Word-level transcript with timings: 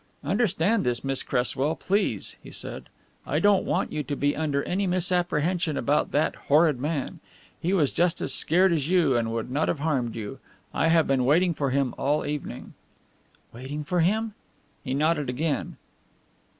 "Understand 0.23 0.83
this, 0.83 1.03
Miss 1.03 1.21
Cresswell, 1.21 1.75
please," 1.75 2.35
he 2.41 2.49
said: 2.49 2.89
"I 3.23 3.37
don't 3.37 3.65
want 3.65 3.91
you 3.91 4.01
to 4.01 4.15
be 4.15 4.35
under 4.35 4.63
any 4.63 4.87
misapprehension 4.87 5.77
about 5.77 6.09
that 6.11 6.33
'horrid 6.47 6.79
man' 6.79 7.19
he 7.61 7.71
was 7.71 7.91
just 7.91 8.19
as 8.19 8.33
scared 8.33 8.73
as 8.73 8.89
you, 8.89 9.15
and 9.15 9.27
he 9.27 9.33
would 9.35 9.51
not 9.51 9.67
have 9.67 9.77
harmed 9.77 10.15
you. 10.15 10.39
I 10.73 10.87
have 10.87 11.05
been 11.05 11.23
waiting 11.23 11.53
for 11.53 11.69
him 11.69 11.93
all 11.99 12.21
the 12.21 12.29
evening." 12.29 12.73
"Waiting 13.53 13.83
for 13.83 13.99
him?" 13.99 14.33
He 14.83 14.95
nodded 14.95 15.29
again. 15.29 15.77